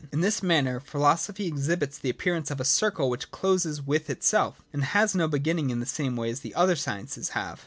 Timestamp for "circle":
2.65-3.07